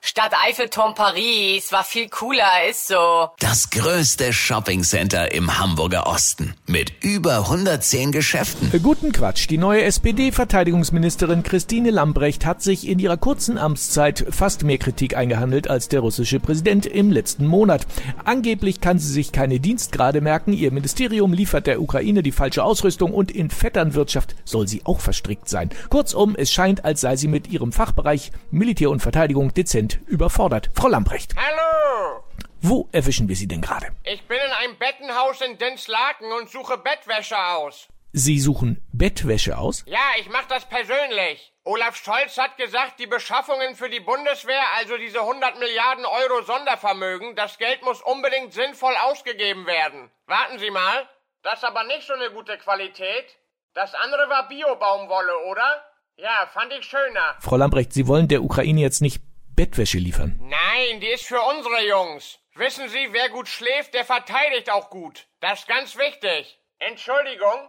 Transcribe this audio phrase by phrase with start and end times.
[0.00, 3.28] Stadt Eiffelturm Paris war viel cooler, ist so.
[3.40, 8.70] Das größte Shoppingcenter im Hamburger Osten mit über 110 Geschäften.
[8.80, 9.50] Guten Quatsch.
[9.50, 15.68] Die neue SPD-Verteidigungsministerin Christine Lambrecht hat sich in ihrer kurzen Amtszeit fast mehr Kritik eingehandelt
[15.68, 17.84] als der russische Präsident im letzten Monat.
[18.24, 20.52] Angeblich kann sie sich keine Dienstgrade merken.
[20.52, 25.48] Ihr Ministerium liefert der Ukraine die falsche Ausrüstung und in Vetternwirtschaft soll sie auch verstrickt
[25.48, 25.70] sein.
[25.88, 30.70] Kurzum, es scheint, als sei sie mit ihrem Fachbereich Militär und Verteidigung dezent überfordert.
[30.74, 31.34] Frau Lamprecht.
[31.36, 32.22] Hallo!
[32.60, 33.88] Wo erwischen wir Sie denn gerade?
[34.04, 37.88] Ich bin in einem Bettenhaus in Dinslaken und suche Bettwäsche aus.
[38.12, 39.84] Sie suchen Bettwäsche aus?
[39.86, 41.52] Ja, ich mach das persönlich.
[41.64, 47.36] Olaf Scholz hat gesagt, die Beschaffungen für die Bundeswehr, also diese 100 Milliarden Euro Sondervermögen,
[47.36, 50.10] das Geld muss unbedingt sinnvoll ausgegeben werden.
[50.26, 51.08] Warten Sie mal.
[51.42, 53.36] Das ist aber nicht so eine gute Qualität.
[53.74, 55.84] Das andere war Biobaumwolle, oder?
[56.16, 57.36] Ja, fand ich schöner.
[57.38, 59.22] Frau Lambrecht, Sie wollen der Ukraine jetzt nicht
[59.58, 60.38] Bettwäsche liefern.
[60.40, 62.38] Nein, die ist für unsere Jungs.
[62.54, 65.26] Wissen Sie, wer gut schläft, der verteidigt auch gut.
[65.40, 66.60] Das ist ganz wichtig.
[66.78, 67.68] Entschuldigung,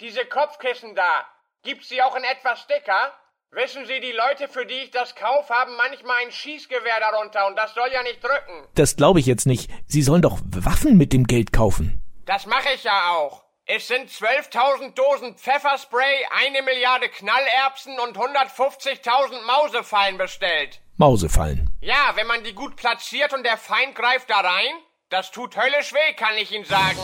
[0.00, 1.24] diese Kopfkissen da,
[1.62, 3.14] gibt's die auch in etwas dicker?
[3.52, 7.56] Wissen Sie, die Leute, für die ich das kaufe, haben manchmal ein Schießgewehr darunter und
[7.56, 8.68] das soll ja nicht drücken.
[8.74, 9.70] Das glaube ich jetzt nicht.
[9.86, 12.02] Sie sollen doch Waffen mit dem Geld kaufen.
[12.26, 13.44] Das mache ich ja auch.
[13.64, 20.80] Es sind 12.000 Dosen Pfefferspray, eine Milliarde Knallerbsen und 150.000 Mausefallen bestellt.
[21.00, 21.70] Mausefallen.
[21.80, 24.70] Ja, wenn man die gut platziert und der Feind greift da rein,
[25.08, 26.98] das tut höllisch weh, kann ich Ihnen sagen.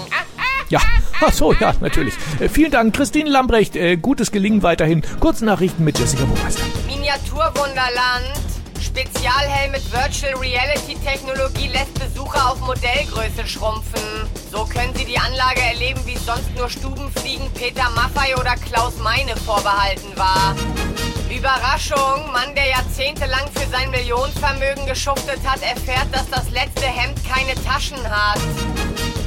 [0.68, 0.80] Ja,
[1.20, 2.12] ach so, ja, natürlich.
[2.38, 3.74] Äh, vielen Dank, Christine Lambrecht.
[3.74, 5.02] Äh, gutes Gelingen weiterhin.
[5.18, 6.62] Kurznachrichten mit Jessica Buchmeister.
[6.86, 8.34] Miniaturwunderland.
[8.80, 14.28] Spezialhelm mit Virtual Reality Technologie lässt Besucher auf Modellgröße schrumpfen.
[14.52, 19.36] So können sie die Anlage erleben, wie sonst nur Stubenfliegen Peter Maffei oder Klaus Meine
[19.36, 20.54] vorbehalten war.
[21.46, 27.54] Überraschung, Mann, der jahrzehntelang für sein Millionenvermögen geschuftet hat, erfährt, dass das letzte Hemd keine
[27.62, 28.40] Taschen hat.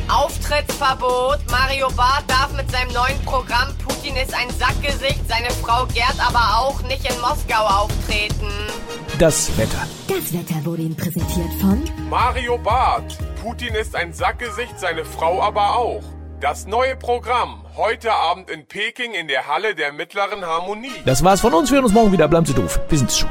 [0.10, 1.40] Auftrittsverbot.
[1.50, 6.60] Mario Barth darf mit seinem neuen Programm Putin ist ein Sackgesicht, seine Frau Gerd aber
[6.60, 8.52] auch nicht in Moskau auftreten.
[9.18, 9.88] Das Wetter.
[10.10, 13.18] Das Wetter wurde Ihnen präsentiert von Mario Barth.
[13.42, 16.04] Putin ist ein Sackgesicht, seine Frau aber auch.
[16.42, 17.66] Das neue Programm.
[17.76, 20.94] Heute Abend in Peking in der Halle der Mittleren Harmonie.
[21.04, 21.70] Das war's von uns.
[21.70, 22.30] Wir hören uns morgen wieder.
[22.30, 22.80] Bleiben Sie doof.
[22.88, 23.30] Wir sind's schon.